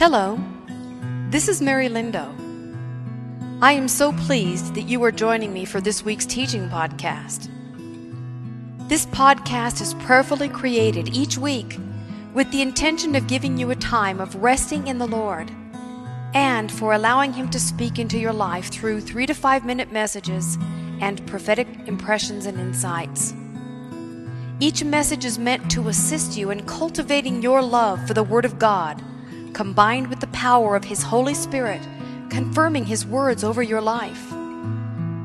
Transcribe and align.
Hello, 0.00 0.40
this 1.28 1.46
is 1.46 1.60
Mary 1.60 1.86
Lindo. 1.86 2.24
I 3.60 3.72
am 3.72 3.86
so 3.86 4.12
pleased 4.12 4.74
that 4.74 4.88
you 4.88 5.04
are 5.04 5.12
joining 5.12 5.52
me 5.52 5.66
for 5.66 5.78
this 5.78 6.02
week's 6.02 6.24
teaching 6.24 6.70
podcast. 6.70 7.50
This 8.88 9.04
podcast 9.04 9.82
is 9.82 9.92
prayerfully 9.92 10.48
created 10.48 11.14
each 11.14 11.36
week 11.36 11.78
with 12.32 12.50
the 12.50 12.62
intention 12.62 13.14
of 13.14 13.26
giving 13.26 13.58
you 13.58 13.72
a 13.72 13.76
time 13.76 14.20
of 14.20 14.34
resting 14.36 14.86
in 14.86 14.96
the 14.96 15.06
Lord 15.06 15.50
and 16.32 16.72
for 16.72 16.94
allowing 16.94 17.34
Him 17.34 17.50
to 17.50 17.60
speak 17.60 17.98
into 17.98 18.18
your 18.18 18.32
life 18.32 18.70
through 18.70 19.02
three 19.02 19.26
to 19.26 19.34
five 19.34 19.66
minute 19.66 19.92
messages 19.92 20.56
and 21.02 21.26
prophetic 21.26 21.68
impressions 21.86 22.46
and 22.46 22.58
insights. 22.58 23.34
Each 24.60 24.82
message 24.82 25.26
is 25.26 25.38
meant 25.38 25.70
to 25.72 25.88
assist 25.88 26.38
you 26.38 26.50
in 26.50 26.64
cultivating 26.64 27.42
your 27.42 27.60
love 27.60 28.06
for 28.08 28.14
the 28.14 28.24
Word 28.24 28.46
of 28.46 28.58
God, 28.58 29.04
combined 29.52 30.08
with 30.08 30.20
the 30.20 30.26
power 30.28 30.76
of 30.76 30.84
His 30.84 31.02
Holy 31.02 31.34
Spirit, 31.34 31.80
confirming 32.28 32.86
His 32.86 33.06
words 33.06 33.44
over 33.44 33.62
your 33.62 33.80
life. 33.80 34.30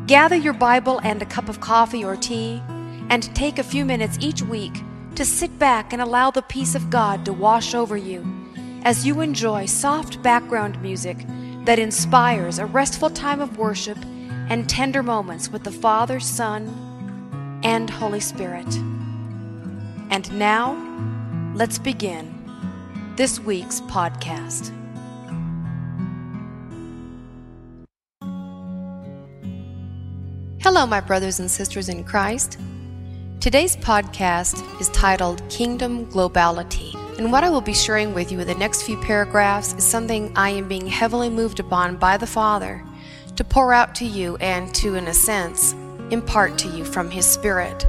Gather 0.08 0.36
your 0.36 0.54
Bible 0.54 1.00
and 1.04 1.22
a 1.22 1.26
cup 1.26 1.50
of 1.50 1.62
coffee 1.62 2.04
or 2.04 2.16
tea, 2.16 2.62
and 3.10 3.36
take 3.36 3.60
a 3.60 3.64
few 3.64 3.86
minutes 3.86 4.18
each 4.20 4.42
week 4.42 4.84
to 5.16 5.26
sit 5.26 5.58
back 5.58 5.94
and 5.94 6.02
allow 6.02 6.32
the 6.32 6.42
peace 6.42 6.76
of 6.76 6.90
God 6.90 7.26
to 7.26 7.34
wash 7.34 7.74
over 7.74 7.96
you 7.96 8.26
as 8.84 9.06
you 9.06 9.22
enjoy 9.22 9.66
soft 9.66 10.22
background 10.22 10.80
music 10.82 11.18
that 11.66 11.80
inspires 11.80 12.60
a 12.60 12.66
restful 12.66 13.10
time 13.10 13.42
of 13.42 13.58
worship 13.58 13.98
and 14.50 14.70
tender 14.70 15.02
moments 15.02 15.50
with 15.50 15.64
the 15.64 15.72
Father, 15.72 16.20
Son, 16.20 17.62
and 17.64 17.90
Holy 17.90 18.20
Spirit. 18.20 18.68
And 20.12 20.32
now, 20.38 20.76
let's 21.56 21.80
begin 21.80 22.35
this 23.16 23.40
week's 23.40 23.80
podcast. 23.82 24.74
Hello, 30.62 30.86
my 30.86 31.00
brothers 31.00 31.40
and 31.40 31.50
sisters 31.50 31.88
in 31.88 32.04
Christ. 32.04 32.60
Today's 33.40 33.78
podcast 33.78 34.82
is 34.82 34.90
titled 34.90 35.48
Kingdom 35.50 36.08
Globality. 36.08 36.94
And 37.18 37.32
what 37.32 37.46
I 37.46 37.50
will 37.50 37.62
be 37.62 37.74
sharing 37.74 38.14
with 38.14 38.34
you 38.34 38.42
in 38.42 38.48
the 38.48 38.56
next 38.56 38.84
few 38.84 39.00
paragraphs 39.00 39.74
is 39.76 39.86
something 39.86 40.34
I 40.36 40.50
am 40.50 40.68
being 40.68 40.88
heavily 40.88 41.30
moved 41.30 41.62
upon 41.62 41.96
by 41.96 42.18
the 42.18 42.28
Father 42.28 42.84
to 43.38 43.46
pour 43.46 43.72
out 43.72 43.96
to 43.96 44.06
you 44.06 44.36
and 44.38 44.76
to, 44.76 44.96
in 44.96 45.08
a 45.08 45.14
sense, 45.14 45.72
impart 46.12 46.58
to 46.58 46.68
you 46.68 46.84
from 46.84 47.10
His 47.10 47.26
Spirit. 47.26 47.86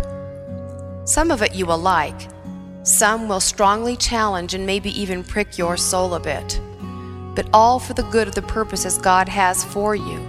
Some 1.04 1.32
of 1.32 1.42
it 1.42 1.54
you 1.54 1.66
will 1.66 1.78
like, 1.78 2.28
some 2.86 3.26
will 3.26 3.40
strongly 3.40 3.96
challenge 3.96 4.54
and 4.54 4.64
maybe 4.64 4.90
even 4.98 5.24
prick 5.24 5.58
your 5.58 5.76
soul 5.76 6.14
a 6.14 6.20
bit, 6.20 6.60
but 7.34 7.48
all 7.52 7.80
for 7.80 7.94
the 7.94 8.04
good 8.04 8.28
of 8.28 8.36
the 8.36 8.42
purposes 8.42 8.96
God 8.96 9.28
has 9.28 9.64
for 9.64 9.96
you. 9.96 10.24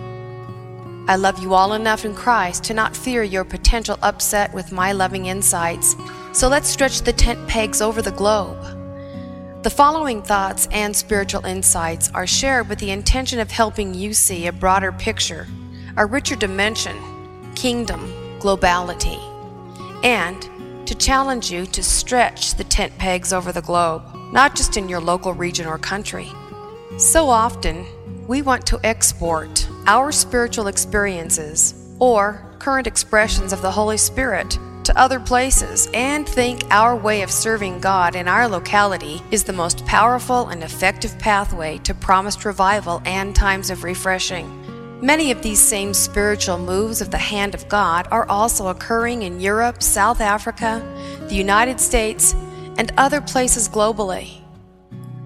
I 1.08 1.18
love 1.18 1.38
you 1.38 1.54
all 1.54 1.74
enough 1.74 2.04
in 2.04 2.16
Christ 2.16 2.64
to 2.66 2.74
not 2.74 2.98
fear 2.98 3.22
your 3.22 3.46
potential 3.46 4.00
upset 4.02 4.52
with 4.56 4.72
my 4.72 4.92
loving 4.92 5.28
insights, 5.28 5.96
so 6.34 6.48
let's 6.48 6.68
stretch 6.68 7.02
the 7.02 7.14
tent 7.14 7.48
pegs 7.48 7.80
over 7.80 8.02
the 8.02 8.12
globe. 8.12 8.60
The 9.62 9.70
following 9.70 10.24
thoughts 10.24 10.68
and 10.72 10.96
spiritual 10.96 11.46
insights 11.46 12.10
are 12.16 12.26
shared 12.26 12.70
with 12.70 12.80
the 12.80 12.90
intention 12.90 13.40
of 13.40 13.52
helping 13.52 13.94
you 13.94 14.16
see 14.16 14.48
a 14.48 14.52
broader 14.52 14.92
picture, 14.92 15.46
a 15.96 16.08
richer 16.08 16.36
dimension, 16.36 16.98
kingdom, 17.54 18.02
globality, 18.40 19.20
and 20.04 20.50
to 20.88 20.96
challenge 20.96 21.52
you 21.52 21.66
to 21.66 21.84
stretch 21.84 22.56
the 22.56 22.64
tent 22.64 22.98
pegs 22.98 23.34
over 23.34 23.52
the 23.52 23.62
globe, 23.62 24.04
not 24.32 24.56
just 24.56 24.78
in 24.78 24.88
your 24.88 25.02
local 25.02 25.34
region 25.34 25.68
or 25.68 25.78
country. 25.78 26.32
So 26.98 27.30
often, 27.30 27.86
we 28.28 28.42
want 28.42 28.66
to 28.68 28.80
export 28.84 29.68
our 29.86 30.12
spiritual 30.12 30.68
experiences 30.68 31.74
or 32.00 32.56
current 32.60 32.88
expressions 32.88 33.54
of 33.54 33.62
the 33.62 33.72
Holy 33.72 33.98
Spirit 33.98 34.58
to 34.84 34.98
other 34.98 35.20
places 35.20 35.90
and 35.94 36.28
think 36.28 36.64
our 36.72 36.96
way 36.96 37.22
of 37.22 37.30
serving 37.30 37.82
God 37.82 38.16
in 38.16 38.28
our 38.28 38.48
locality 38.48 39.22
is 39.32 39.44
the 39.44 39.54
most 39.54 39.86
powerful 39.86 40.48
and 40.48 40.64
effective 40.64 41.20
pathway 41.20 41.78
to 41.80 41.94
promised 41.94 42.46
revival 42.46 43.02
and 43.06 43.36
times 43.36 43.70
of 43.70 43.84
refreshing. 43.84 44.67
Many 45.02 45.30
of 45.30 45.44
these 45.44 45.62
same 45.62 45.94
spiritual 45.94 46.58
moves 46.58 47.02
of 47.02 47.12
the 47.12 47.20
hand 47.20 47.54
of 47.54 47.70
God 47.70 48.08
are 48.10 48.28
also 48.30 48.70
occurring 48.70 49.22
in 49.22 49.40
Europe, 49.40 49.84
South 49.84 50.22
Africa, 50.22 50.82
the 51.30 51.36
United 51.36 51.80
States, 51.80 52.34
and 52.80 52.92
other 52.98 53.22
places 53.22 53.70
globally. 53.70 54.42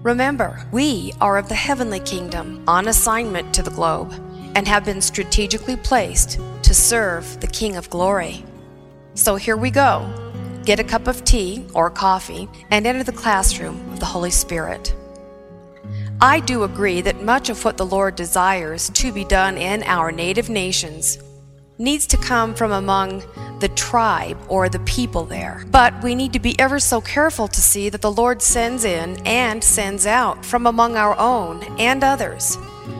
Remember, 0.02 0.66
we 0.72 1.14
are 1.22 1.38
of 1.38 1.48
the 1.48 1.54
heavenly 1.54 2.00
kingdom 2.00 2.62
on 2.68 2.88
assignment 2.88 3.54
to 3.54 3.62
the 3.62 3.70
globe 3.70 4.12
and 4.54 4.68
have 4.68 4.84
been 4.84 5.00
strategically 5.00 5.76
placed 5.76 6.38
to 6.64 6.74
serve 6.74 7.40
the 7.40 7.46
King 7.46 7.76
of 7.76 7.88
Glory. 7.88 8.44
So 9.14 9.36
here 9.36 9.56
we 9.56 9.70
go. 9.70 10.06
Get 10.66 10.80
a 10.80 10.84
cup 10.84 11.06
of 11.06 11.24
tea 11.24 11.64
or 11.72 11.88
coffee 11.88 12.46
and 12.70 12.86
enter 12.86 13.04
the 13.04 13.12
classroom 13.12 13.90
of 13.90 14.00
the 14.00 14.06
Holy 14.06 14.30
Spirit. 14.30 14.94
I 16.22 16.38
do 16.38 16.62
agree 16.62 17.00
that 17.00 17.24
much 17.24 17.48
of 17.48 17.64
what 17.64 17.76
the 17.76 17.84
Lord 17.84 18.14
desires 18.14 18.90
to 18.90 19.10
be 19.10 19.24
done 19.24 19.58
in 19.58 19.82
our 19.82 20.12
native 20.12 20.48
nations 20.48 21.18
needs 21.78 22.06
to 22.06 22.16
come 22.16 22.54
from 22.54 22.70
among 22.70 23.24
the 23.58 23.70
tribe 23.74 24.38
or 24.46 24.68
the 24.68 24.78
people 24.78 25.24
there. 25.24 25.64
But 25.72 26.00
we 26.00 26.14
need 26.14 26.32
to 26.34 26.38
be 26.38 26.56
ever 26.60 26.78
so 26.78 27.00
careful 27.00 27.48
to 27.48 27.60
see 27.60 27.88
that 27.88 28.02
the 28.02 28.12
Lord 28.12 28.40
sends 28.40 28.84
in 28.84 29.20
and 29.26 29.64
sends 29.64 30.06
out 30.06 30.46
from 30.46 30.68
among 30.68 30.94
our 30.94 31.18
own 31.18 31.64
and 31.80 32.04
others 32.04 32.56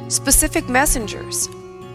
specific 0.08 0.68
messengers, 0.68 1.48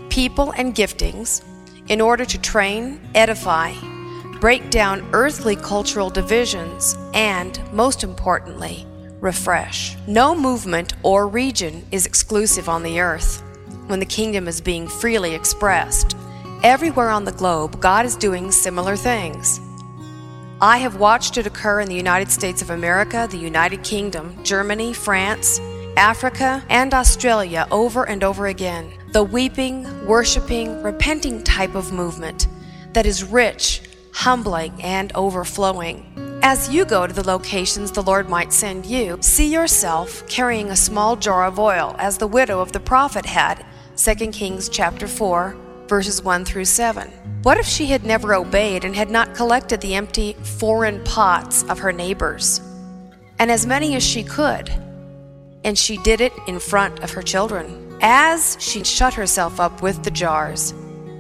people, 0.08 0.52
and 0.52 0.74
giftings 0.74 1.44
in 1.90 2.00
order 2.00 2.24
to 2.24 2.40
train, 2.40 3.02
edify, 3.16 3.74
break 4.40 4.70
down 4.70 5.06
earthly 5.12 5.58
cultural 5.58 6.10
divisions, 6.10 6.96
and, 7.14 7.60
most 7.74 8.06
importantly, 8.06 8.88
refresh. 9.20 9.96
No 10.08 10.36
movement 10.36 10.94
or 11.04 11.28
region 11.28 11.86
is 11.92 12.06
exclusive 12.06 12.70
on 12.70 12.84
the 12.84 13.00
earth 13.00 13.42
when 13.88 14.00
the 14.00 14.06
kingdom 14.06 14.48
is 14.48 14.62
being 14.62 14.88
freely 14.88 15.34
expressed. 15.34 16.16
Everywhere 16.64 17.10
on 17.10 17.24
the 17.24 17.32
globe, 17.32 17.80
God 17.80 18.06
is 18.06 18.16
doing 18.16 18.52
similar 18.52 18.96
things. 18.96 19.60
I 20.60 20.80
have 20.80 20.96
watched 20.96 21.38
it 21.38 21.46
occur 21.46 21.82
in 21.82 21.88
the 21.88 21.96
United 21.96 22.32
States 22.32 22.62
of 22.62 22.72
America, 22.72 23.28
the 23.30 23.38
United 23.38 23.84
Kingdom, 23.84 24.44
Germany, 24.44 24.92
France, 24.92 25.60
Africa, 25.96 26.64
and 26.70 26.94
Australia 26.94 27.68
over 27.70 28.08
and 28.10 28.24
over 28.24 28.48
again. 28.48 28.92
The 29.14 29.24
weeping, 29.24 30.06
worshiping, 30.08 30.82
repenting 30.82 31.44
type 31.44 31.76
of 31.76 31.92
movement 31.92 32.48
that 32.94 33.06
is 33.06 33.24
rich, 33.24 33.84
humbling, 34.14 34.82
and 34.82 35.12
overflowing. 35.14 36.27
As 36.50 36.70
you 36.70 36.86
go 36.86 37.06
to 37.06 37.12
the 37.12 37.28
locations 37.28 37.92
the 37.92 38.02
Lord 38.02 38.30
might 38.30 38.54
send 38.54 38.86
you, 38.86 39.18
see 39.20 39.52
yourself 39.52 40.26
carrying 40.30 40.70
a 40.70 40.78
small 40.78 41.18
jar 41.18 41.44
of 41.44 41.60
oil, 41.60 41.94
as 42.00 42.18
the 42.18 42.26
widow 42.26 42.62
of 42.62 42.72
the 42.72 42.80
prophet 42.80 43.26
had, 43.26 43.66
2 43.98 44.32
Kings 44.32 44.70
chapter 44.70 45.10
4, 45.10 45.58
verses 45.90 46.24
1 46.24 46.46
through 46.46 46.64
7. 46.64 47.10
What 47.44 47.58
if 47.58 47.66
she 47.66 47.88
had 47.88 48.06
never 48.06 48.34
obeyed 48.34 48.86
and 48.86 48.96
had 48.96 49.10
not 49.10 49.36
collected 49.36 49.82
the 49.82 49.96
empty 49.96 50.38
foreign 50.42 51.04
pots 51.04 51.64
of 51.64 51.80
her 51.80 51.92
neighbors? 51.92 52.62
And 53.40 53.52
as 53.52 53.66
many 53.66 53.98
as 53.98 54.04
she 54.04 54.24
could. 54.24 54.70
And 55.66 55.78
she 55.78 55.98
did 55.98 56.22
it 56.22 56.32
in 56.48 56.62
front 56.62 57.04
of 57.04 57.12
her 57.12 57.24
children. 57.24 57.98
As 58.00 58.56
she 58.62 58.86
shut 58.86 59.16
herself 59.16 59.60
up 59.60 59.82
with 59.82 60.02
the 60.02 60.12
jars, 60.12 60.74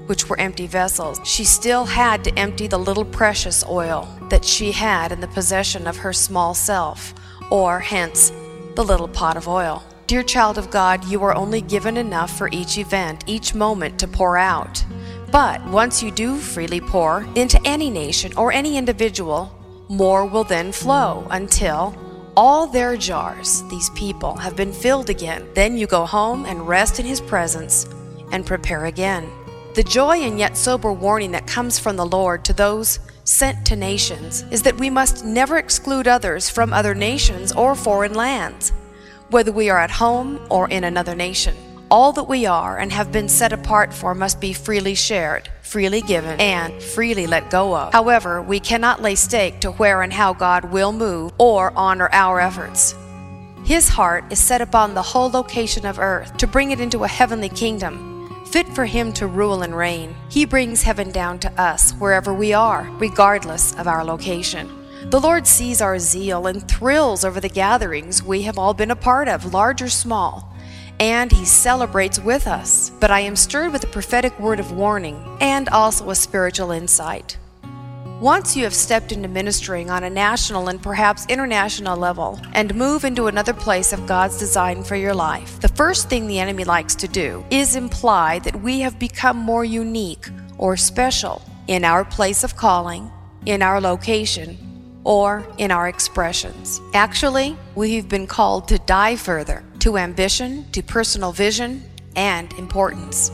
which 0.07 0.27
were 0.27 0.39
empty 0.39 0.67
vessels, 0.67 1.21
she 1.23 1.43
still 1.43 1.85
had 1.85 2.23
to 2.23 2.39
empty 2.39 2.67
the 2.67 2.79
little 2.79 3.05
precious 3.05 3.63
oil 3.65 4.07
that 4.29 4.43
she 4.43 4.71
had 4.71 5.11
in 5.11 5.21
the 5.21 5.27
possession 5.27 5.87
of 5.87 5.97
her 5.97 6.11
small 6.11 6.53
self, 6.53 7.13
or 7.51 7.79
hence, 7.79 8.31
the 8.75 8.83
little 8.83 9.07
pot 9.07 9.37
of 9.37 9.47
oil. 9.47 9.83
Dear 10.07 10.23
child 10.23 10.57
of 10.57 10.71
God, 10.71 11.03
you 11.05 11.23
are 11.23 11.35
only 11.35 11.61
given 11.61 11.97
enough 11.97 12.37
for 12.37 12.49
each 12.51 12.77
event, 12.77 13.23
each 13.27 13.53
moment 13.53 13.99
to 13.99 14.07
pour 14.07 14.37
out. 14.37 14.83
But 15.31 15.65
once 15.67 16.01
you 16.01 16.11
do 16.11 16.37
freely 16.37 16.79
pour 16.79 17.27
into 17.35 17.61
any 17.65 17.89
nation 17.89 18.31
or 18.37 18.51
any 18.51 18.77
individual, 18.77 19.53
more 19.89 20.25
will 20.25 20.45
then 20.45 20.71
flow 20.71 21.27
until 21.29 21.95
all 22.37 22.67
their 22.67 22.95
jars, 22.95 23.63
these 23.69 23.89
people, 23.91 24.35
have 24.37 24.55
been 24.55 24.71
filled 24.71 25.09
again. 25.09 25.47
Then 25.55 25.75
you 25.75 25.87
go 25.87 26.05
home 26.05 26.45
and 26.45 26.67
rest 26.67 26.99
in 26.99 27.05
His 27.05 27.19
presence 27.19 27.89
and 28.31 28.45
prepare 28.45 28.85
again. 28.85 29.29
The 29.77 29.83
joy 29.83 30.21
and 30.21 30.39
yet 30.39 30.57
sober 30.57 30.91
warning 30.91 31.33
that 31.33 31.45
comes 31.45 31.77
from 31.77 31.97
the 31.97 32.05
Lord 32.07 32.43
to 32.45 32.53
those 32.53 32.97
sent 33.25 33.63
to 33.67 33.75
nations 33.75 34.43
is 34.49 34.63
that 34.63 34.79
we 34.79 34.89
must 34.89 35.23
never 35.23 35.59
exclude 35.59 36.07
others 36.07 36.49
from 36.49 36.73
other 36.73 36.95
nations 36.95 37.51
or 37.51 37.75
foreign 37.75 38.15
lands, 38.15 38.73
whether 39.29 39.51
we 39.51 39.69
are 39.69 39.77
at 39.77 39.91
home 39.91 40.39
or 40.49 40.67
in 40.67 40.83
another 40.83 41.13
nation. 41.13 41.55
All 41.91 42.11
that 42.13 42.23
we 42.23 42.47
are 42.47 42.79
and 42.79 42.91
have 42.91 43.11
been 43.11 43.29
set 43.29 43.53
apart 43.53 43.93
for 43.93 44.15
must 44.15 44.41
be 44.41 44.51
freely 44.51 44.95
shared, 44.95 45.47
freely 45.61 46.01
given, 46.01 46.41
and 46.41 46.81
freely 46.81 47.27
let 47.27 47.51
go 47.51 47.77
of. 47.77 47.93
However, 47.93 48.41
we 48.41 48.59
cannot 48.59 49.03
lay 49.03 49.13
stake 49.13 49.59
to 49.59 49.73
where 49.73 50.01
and 50.01 50.11
how 50.11 50.33
God 50.33 50.71
will 50.71 50.91
move 50.91 51.33
or 51.37 51.71
honor 51.75 52.09
our 52.11 52.39
efforts. 52.39 52.95
His 53.63 53.89
heart 53.89 54.23
is 54.31 54.39
set 54.39 54.59
upon 54.61 54.95
the 54.95 55.03
whole 55.03 55.29
location 55.29 55.85
of 55.85 55.99
earth 55.99 56.35
to 56.37 56.47
bring 56.47 56.71
it 56.71 56.79
into 56.79 57.03
a 57.03 57.07
heavenly 57.07 57.49
kingdom, 57.49 58.16
fit 58.57 58.73
for 58.73 58.85
Him 58.85 59.13
to 59.13 59.27
rule 59.27 59.61
and 59.61 59.77
reign. 59.77 60.15
He 60.29 60.43
brings 60.43 60.81
heaven 60.81 61.11
down 61.11 61.37
to 61.37 61.61
us 61.61 61.91
wherever 61.99 62.33
we 62.33 62.53
are, 62.53 62.89
regardless 62.97 63.75
of 63.75 63.87
our 63.87 64.03
location. 64.03 64.67
The 65.11 65.19
Lord 65.19 65.45
sees 65.45 65.79
our 65.79 65.99
zeal 65.99 66.47
and 66.47 66.67
thrills 66.67 67.23
over 67.23 67.39
the 67.39 67.49
gatherings 67.49 68.23
we 68.23 68.41
have 68.41 68.57
all 68.57 68.73
been 68.73 68.89
a 68.89 68.95
part 68.95 69.27
of, 69.27 69.53
large 69.53 69.83
or 69.83 69.89
small, 69.89 70.51
and 70.99 71.31
He 71.31 71.45
celebrates 71.45 72.17
with 72.17 72.47
us. 72.47 72.89
But 72.99 73.11
I 73.11 73.19
am 73.19 73.35
stirred 73.35 73.73
with 73.73 73.83
a 73.83 73.93
prophetic 73.95 74.39
word 74.39 74.59
of 74.59 74.71
warning 74.71 75.23
and 75.39 75.69
also 75.69 76.09
a 76.09 76.15
spiritual 76.15 76.71
insight. 76.71 77.37
Once 78.21 78.57
you 78.57 78.63
have 78.63 78.73
stepped 78.73 79.11
into 79.11 79.27
ministering 79.27 79.91
on 79.91 80.03
a 80.03 80.09
national 80.09 80.69
and 80.69 80.81
perhaps 80.81 81.27
international 81.29 81.95
level 81.95 82.39
and 82.53 82.73
move 82.73 83.05
into 83.05 83.27
another 83.27 83.53
place 83.53 83.93
of 83.93 84.07
God's 84.07 84.39
design 84.39 84.83
for 84.83 84.95
your 84.95 85.13
life, 85.13 85.59
the 85.59 85.67
first 85.67 86.09
thing 86.09 86.25
the 86.25 86.39
enemy 86.39 86.63
likes 86.63 86.95
to 86.95 87.07
do 87.07 87.45
is 87.51 87.75
imply 87.75 88.39
that 88.39 88.59
we 88.61 88.79
have 88.79 88.97
become 88.97 89.37
more 89.37 89.63
unique 89.63 90.29
or 90.57 90.75
special 90.75 91.43
in 91.67 91.85
our 91.85 92.03
place 92.03 92.43
of 92.43 92.55
calling, 92.55 93.11
in 93.45 93.61
our 93.61 93.79
location, 93.79 94.57
or 95.03 95.47
in 95.59 95.69
our 95.69 95.87
expressions. 95.87 96.81
Actually, 96.95 97.55
we've 97.75 98.09
been 98.09 98.25
called 98.25 98.67
to 98.67 98.79
die 98.79 99.15
further 99.15 99.63
to 99.77 99.95
ambition, 99.95 100.65
to 100.71 100.81
personal 100.81 101.31
vision, 101.31 101.83
and 102.15 102.51
importance 102.53 103.29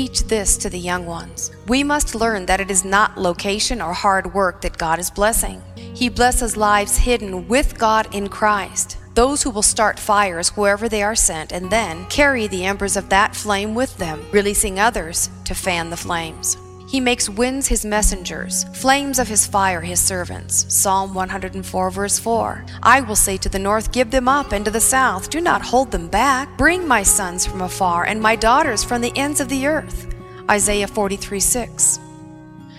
teach 0.00 0.22
this 0.22 0.56
to 0.56 0.70
the 0.70 0.78
young 0.78 1.04
ones. 1.04 1.50
We 1.68 1.84
must 1.84 2.14
learn 2.14 2.46
that 2.46 2.58
it 2.58 2.70
is 2.70 2.86
not 2.86 3.18
location 3.18 3.82
or 3.82 3.92
hard 3.92 4.32
work 4.32 4.62
that 4.62 4.78
God 4.78 4.98
is 4.98 5.10
blessing. 5.10 5.60
He 5.76 6.08
blesses 6.08 6.56
lives 6.56 6.96
hidden 6.96 7.46
with 7.48 7.78
God 7.78 8.08
in 8.14 8.28
Christ. 8.28 8.96
Those 9.12 9.42
who 9.42 9.50
will 9.50 9.60
start 9.60 9.98
fires 9.98 10.56
wherever 10.56 10.88
they 10.88 11.02
are 11.02 11.14
sent 11.14 11.52
and 11.52 11.70
then 11.70 12.06
carry 12.06 12.46
the 12.46 12.64
embers 12.64 12.96
of 12.96 13.10
that 13.10 13.36
flame 13.36 13.74
with 13.74 13.94
them, 13.98 14.24
releasing 14.32 14.80
others 14.80 15.28
to 15.44 15.54
fan 15.54 15.90
the 15.90 15.98
flames. 15.98 16.56
He 16.90 16.98
makes 16.98 17.28
winds 17.28 17.68
his 17.68 17.84
messengers, 17.84 18.64
flames 18.72 19.20
of 19.20 19.28
his 19.28 19.46
fire 19.46 19.80
his 19.80 20.00
servants. 20.00 20.66
Psalm 20.68 21.14
104, 21.14 21.90
verse 21.92 22.18
4. 22.18 22.64
I 22.82 23.00
will 23.00 23.14
say 23.14 23.36
to 23.36 23.48
the 23.48 23.60
north, 23.60 23.92
Give 23.92 24.10
them 24.10 24.26
up, 24.26 24.50
and 24.50 24.64
to 24.64 24.72
the 24.72 24.80
south, 24.80 25.30
Do 25.30 25.40
not 25.40 25.62
hold 25.62 25.92
them 25.92 26.08
back. 26.08 26.58
Bring 26.58 26.88
my 26.88 27.04
sons 27.04 27.46
from 27.46 27.60
afar, 27.60 28.06
and 28.06 28.20
my 28.20 28.34
daughters 28.34 28.82
from 28.82 29.02
the 29.02 29.16
ends 29.16 29.40
of 29.40 29.48
the 29.48 29.68
earth. 29.68 30.12
Isaiah 30.50 30.88
43, 30.88 31.38
6. 31.38 32.00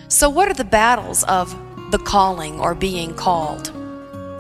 So, 0.10 0.30
what 0.30 0.50
are 0.50 0.56
the 0.56 0.66
battles 0.66 1.24
of 1.24 1.56
the 1.92 2.00
calling 2.00 2.60
or 2.60 2.76
being 2.76 3.14
called? 3.14 3.68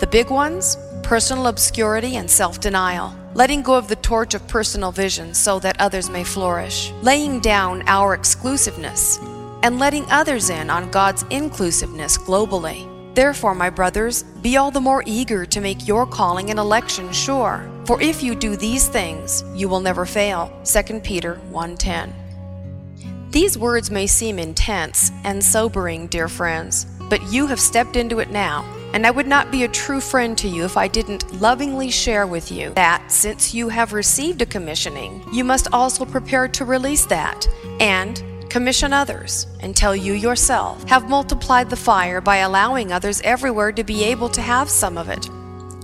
The 0.01 0.09
big 0.11 0.29
ones 0.29 0.75
personal 1.01 1.47
obscurity 1.47 2.17
and 2.17 2.29
self 2.29 2.59
denial 2.59 3.15
letting 3.33 3.61
go 3.61 3.75
of 3.75 3.87
the 3.87 3.95
torch 3.97 4.33
of 4.33 4.47
personal 4.47 4.91
vision 4.91 5.33
so 5.33 5.59
that 5.59 5.79
others 5.79 6.09
may 6.09 6.23
flourish, 6.23 6.91
laying 7.01 7.39
down 7.39 7.81
our 7.87 8.13
exclusiveness, 8.13 9.19
and 9.63 9.79
letting 9.79 10.05
others 10.11 10.49
in 10.49 10.69
on 10.69 10.91
God's 10.91 11.23
inclusiveness 11.29 12.17
globally. 12.17 12.87
Therefore, 13.13 13.53
my 13.53 13.69
brothers, 13.69 14.23
be 14.41 14.57
all 14.57 14.71
the 14.71 14.79
more 14.79 15.03
eager 15.05 15.45
to 15.45 15.61
make 15.61 15.87
your 15.87 16.05
calling 16.05 16.49
and 16.49 16.57
election 16.57 17.11
sure. 17.11 17.69
For 17.85 18.01
if 18.01 18.23
you 18.23 18.35
do 18.35 18.55
these 18.55 18.87
things, 18.87 19.43
you 19.53 19.67
will 19.67 19.81
never 19.81 20.05
fail. 20.05 20.51
2 20.63 21.03
Peter 21.03 21.39
1:10. 21.51 22.13
These 23.31 23.57
words 23.57 23.91
may 23.91 24.07
seem 24.07 24.39
intense 24.39 25.11
and 25.23 25.43
sobering, 25.43 26.07
dear 26.07 26.27
friends, 26.27 26.85
but 27.09 27.21
you 27.31 27.47
have 27.47 27.59
stepped 27.59 27.95
into 27.95 28.19
it 28.19 28.29
now. 28.29 28.65
And 28.93 29.07
I 29.07 29.11
would 29.11 29.27
not 29.27 29.51
be 29.51 29.63
a 29.63 29.69
true 29.69 30.01
friend 30.01 30.37
to 30.37 30.49
you 30.49 30.65
if 30.65 30.75
I 30.75 30.89
didn't 30.89 31.41
lovingly 31.41 31.89
share 31.89 32.27
with 32.27 32.51
you 32.51 32.73
that 32.75 33.09
since 33.09 33.53
you 33.53 33.69
have 33.69 33.93
received 33.93 34.41
a 34.41 34.45
commissioning, 34.45 35.23
you 35.31 35.45
must 35.45 35.69
also 35.71 36.03
prepare 36.03 36.49
to 36.49 36.65
release 36.65 37.05
that 37.05 37.47
and 37.79 38.21
Commission 38.51 38.91
others 38.91 39.47
until 39.63 39.95
you 39.95 40.11
yourself 40.11 40.83
have 40.89 41.07
multiplied 41.07 41.69
the 41.69 41.75
fire 41.77 42.19
by 42.19 42.39
allowing 42.39 42.91
others 42.91 43.21
everywhere 43.21 43.71
to 43.71 43.81
be 43.81 44.03
able 44.03 44.27
to 44.27 44.41
have 44.41 44.69
some 44.69 44.97
of 44.97 45.07
it, 45.07 45.21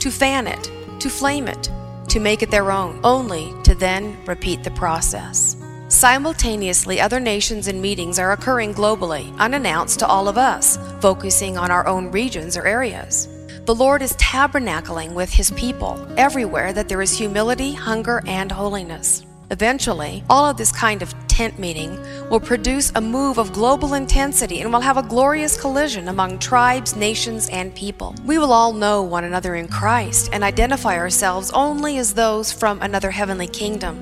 to 0.01 0.11
fan 0.11 0.47
it, 0.47 0.69
to 0.99 1.09
flame 1.09 1.47
it, 1.47 1.71
to 2.09 2.19
make 2.19 2.41
it 2.41 2.51
their 2.51 2.69
own, 2.69 2.99
only 3.05 3.53
to 3.63 3.73
then 3.73 4.17
repeat 4.25 4.65
the 4.65 4.71
process. 4.71 5.55
Simultaneously, 5.87 6.99
other 6.99 7.21
nations 7.21 7.69
and 7.69 7.81
meetings 7.81 8.19
are 8.19 8.33
occurring 8.33 8.73
globally, 8.73 9.33
unannounced 9.37 9.99
to 9.99 10.05
all 10.05 10.27
of 10.27 10.37
us, 10.37 10.77
focusing 10.99 11.57
on 11.57 11.71
our 11.71 11.87
own 11.87 12.11
regions 12.11 12.57
or 12.57 12.67
areas. 12.67 13.29
The 13.63 13.75
Lord 13.75 14.01
is 14.01 14.11
tabernacling 14.17 15.13
with 15.13 15.31
His 15.31 15.51
people 15.51 16.05
everywhere 16.17 16.73
that 16.73 16.89
there 16.89 17.01
is 17.01 17.17
humility, 17.17 17.71
hunger, 17.71 18.21
and 18.27 18.51
holiness. 18.51 19.25
Eventually, 19.51 20.25
all 20.29 20.49
of 20.49 20.57
this 20.57 20.73
kind 20.73 21.01
of 21.01 21.26
tent 21.37 21.59
meeting 21.59 21.99
will 22.31 22.39
produce 22.39 22.91
a 22.95 22.99
move 22.99 23.37
of 23.37 23.53
global 23.53 23.93
intensity 23.93 24.61
and 24.61 24.73
will 24.73 24.79
have 24.79 24.97
a 24.97 25.03
glorious 25.03 25.55
collision 25.55 26.07
among 26.07 26.39
tribes, 26.39 26.95
nations, 26.95 27.47
and 27.49 27.75
people. 27.75 28.15
We 28.25 28.39
will 28.39 28.51
all 28.51 28.73
know 28.73 29.03
one 29.03 29.23
another 29.23 29.53
in 29.53 29.67
Christ 29.67 30.31
and 30.33 30.43
identify 30.43 30.97
ourselves 30.97 31.51
only 31.51 31.99
as 31.99 32.15
those 32.15 32.51
from 32.51 32.81
another 32.81 33.11
heavenly 33.11 33.45
kingdom, 33.45 33.95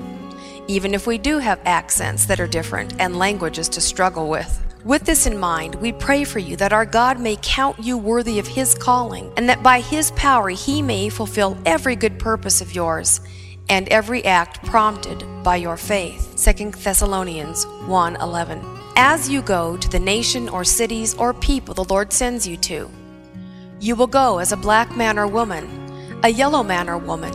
even 0.66 0.94
if 0.94 1.06
we 1.06 1.18
do 1.18 1.36
have 1.36 1.60
accents 1.66 2.24
that 2.24 2.40
are 2.40 2.46
different 2.46 2.98
and 2.98 3.18
languages 3.18 3.68
to 3.68 3.82
struggle 3.82 4.30
with. 4.30 4.58
With 4.86 5.04
this 5.04 5.26
in 5.26 5.38
mind, 5.38 5.74
we 5.74 5.92
pray 5.92 6.24
for 6.24 6.38
you 6.38 6.56
that 6.56 6.72
our 6.72 6.86
God 6.86 7.20
may 7.20 7.36
count 7.42 7.78
you 7.78 7.98
worthy 7.98 8.38
of 8.38 8.46
His 8.46 8.74
calling, 8.74 9.30
and 9.36 9.46
that 9.50 9.62
by 9.62 9.80
His 9.80 10.10
power 10.12 10.48
He 10.48 10.80
may 10.80 11.10
fulfill 11.10 11.58
every 11.66 11.96
good 11.96 12.18
purpose 12.18 12.62
of 12.62 12.74
yours 12.74 13.20
and 13.68 13.88
every 13.88 14.24
act 14.24 14.64
prompted 14.64 15.24
by 15.42 15.56
your 15.56 15.76
faith. 15.76 16.34
2 16.36 16.82
Thessalonians 16.82 17.66
1:11. 17.86 18.62
As 18.96 19.28
you 19.28 19.42
go 19.42 19.76
to 19.76 19.88
the 19.88 19.98
nation 19.98 20.48
or 20.48 20.64
cities 20.64 21.14
or 21.14 21.34
people 21.34 21.74
the 21.74 21.84
Lord 21.84 22.12
sends 22.12 22.46
you 22.46 22.56
to, 22.58 22.90
you 23.80 23.94
will 23.94 24.06
go 24.06 24.38
as 24.38 24.52
a 24.52 24.56
black 24.56 24.96
man 24.96 25.18
or 25.18 25.26
woman, 25.26 25.68
a 26.22 26.28
yellow 26.28 26.62
man 26.62 26.88
or 26.88 26.96
woman, 26.96 27.34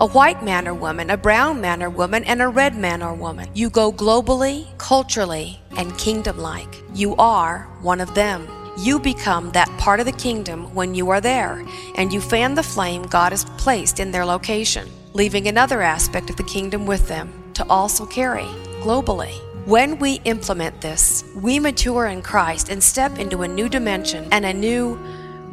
a 0.00 0.06
white 0.06 0.42
man 0.44 0.68
or 0.68 0.74
woman, 0.74 1.10
a 1.10 1.16
brown 1.16 1.60
man 1.60 1.82
or 1.82 1.90
woman, 1.90 2.24
and 2.24 2.40
a 2.40 2.48
red 2.48 2.76
man 2.76 3.02
or 3.02 3.12
woman. 3.12 3.48
You 3.54 3.70
go 3.70 3.92
globally, 3.92 4.66
culturally, 4.78 5.60
and 5.76 5.96
kingdom 5.98 6.38
like. 6.38 6.82
You 6.94 7.16
are 7.16 7.68
one 7.82 8.00
of 8.00 8.14
them. 8.14 8.46
You 8.78 8.98
become 8.98 9.50
that 9.50 9.68
part 9.78 10.00
of 10.00 10.06
the 10.06 10.12
kingdom 10.12 10.72
when 10.74 10.94
you 10.94 11.10
are 11.10 11.20
there, 11.20 11.66
and 11.96 12.12
you 12.12 12.20
fan 12.20 12.54
the 12.54 12.62
flame 12.62 13.02
God 13.02 13.32
has 13.32 13.44
placed 13.58 13.98
in 13.98 14.12
their 14.12 14.24
location 14.24 14.88
leaving 15.12 15.48
another 15.48 15.82
aspect 15.82 16.30
of 16.30 16.36
the 16.36 16.42
kingdom 16.44 16.86
with 16.86 17.08
them 17.08 17.32
to 17.54 17.66
also 17.68 18.06
carry 18.06 18.46
globally. 18.82 19.34
When 19.66 19.98
we 19.98 20.20
implement 20.24 20.80
this, 20.80 21.24
we 21.34 21.58
mature 21.58 22.06
in 22.06 22.22
Christ 22.22 22.70
and 22.70 22.82
step 22.82 23.18
into 23.18 23.42
a 23.42 23.48
new 23.48 23.68
dimension 23.68 24.26
and 24.32 24.44
a 24.44 24.52
new 24.52 24.98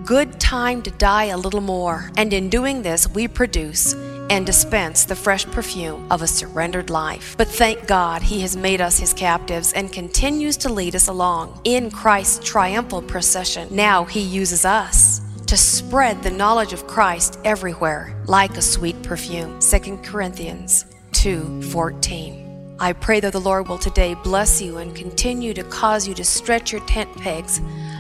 good 0.06 0.40
time 0.40 0.82
to 0.84 0.92
die 0.92 1.26
a 1.26 1.38
little 1.38 1.62
more. 1.62 2.10
And 2.16 2.32
in 2.32 2.50
doing 2.50 2.82
this, 2.82 3.10
we 3.10 3.28
produce 3.28 3.94
and 4.30 4.46
dispense 4.46 5.04
the 5.04 5.16
fresh 5.16 5.46
perfume 5.46 6.10
of 6.12 6.22
a 6.22 6.28
surrendered 6.28 6.90
life. 6.90 7.36
But 7.38 7.48
thank 7.48 7.88
God 7.88 8.22
He 8.22 8.42
has 8.42 8.56
made 8.56 8.80
us 8.80 8.98
His 9.00 9.14
captives 9.14 9.74
and 9.74 9.92
continues 9.92 10.56
to 10.58 10.72
lead 10.72 10.96
us 10.96 11.08
along 11.08 11.60
in 11.66 11.92
Christ's 11.92 12.48
triumphal 12.48 13.02
procession. 13.02 13.68
Now 13.70 14.06
He 14.06 14.22
uses 14.22 14.64
us 14.64 15.22
to 15.48 15.56
spread 15.58 16.22
the 16.22 16.30
knowledge 16.30 16.74
of 16.74 16.88
Christ 16.88 17.40
everywhere 17.46 18.14
like 18.28 18.58
a 18.58 18.62
sweet 18.62 19.02
perfume. 19.02 19.60
2 19.62 20.04
Corinthians 20.04 20.86
2:14. 21.14 22.76
I 22.80 22.94
pray 22.94 23.20
that 23.22 23.34
the 23.34 23.40
Lord 23.40 23.68
will 23.68 23.80
today 23.80 24.14
bless 24.14 24.62
you 24.62 24.78
and 24.78 24.94
continue 24.94 25.54
to 25.54 25.64
cause 25.64 26.08
you 26.08 26.14
to 26.16 26.24
stretch 26.24 26.72
your 26.72 26.82
tent 26.82 27.10
pegs 27.18 27.60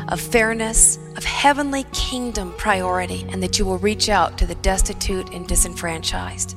of 0.10 0.22
fairness, 0.22 1.00
of 1.16 1.24
heavenly 1.24 1.86
kingdom 1.94 2.54
priority, 2.58 3.25
and 3.30 3.42
that 3.42 3.58
you 3.58 3.66
will 3.66 3.80
reach 3.80 4.08
out 4.10 4.38
to 4.38 4.46
the 4.46 4.56
destitute 4.56 5.34
and 5.34 5.48
disenfranchised. 5.48 6.56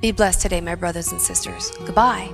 Be 0.00 0.10
blessed 0.10 0.40
today, 0.40 0.60
my 0.60 0.74
brothers 0.74 1.12
and 1.12 1.20
sisters. 1.20 1.70
Goodbye. 1.86 2.30